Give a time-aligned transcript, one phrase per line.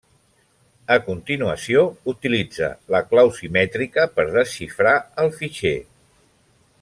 [0.95, 1.83] A continuació,
[2.15, 5.79] utilitza la clau simètrica per desxifrar el fitxer.